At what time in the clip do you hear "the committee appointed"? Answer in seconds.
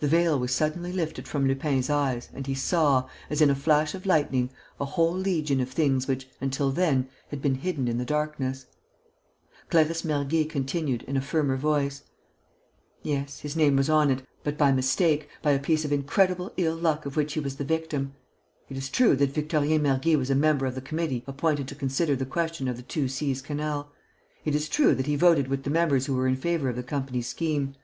20.74-21.68